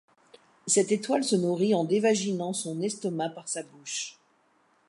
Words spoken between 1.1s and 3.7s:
se nourrit en dévaginant son estomac par sa